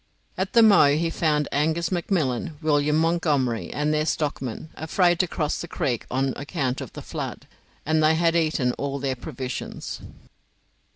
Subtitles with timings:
[0.35, 5.61] At the Moe he found Angus McMillan, William Montgomery, and their stockmen, afraid to cross
[5.61, 7.45] the creek on account of the flood,
[7.85, 10.01] and they had eaten all their provisions.